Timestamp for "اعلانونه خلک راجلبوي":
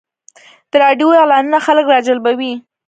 1.19-2.53